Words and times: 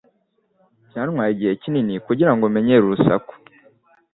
Byantwaye 0.89 1.31
igihe 1.33 1.53
kinini 1.61 1.93
kugirango 2.07 2.45
menyere 2.55 2.83
urusaku. 2.85 3.33